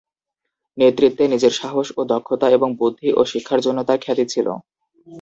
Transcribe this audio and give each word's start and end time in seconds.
নেতৃত্বে 0.77 1.23
নিজের 1.27 1.53
সাহস 1.59 1.87
ও 1.97 2.11
দক্ষতা 2.11 2.47
এবং 2.57 2.69
বুদ্ধি 2.79 3.09
ও 3.13 3.21
শিক্ষার 3.31 3.59
জন্য 3.65 3.79
তার 3.87 3.99
খ্যাতি 4.03 4.25
ছিল। 4.33 4.47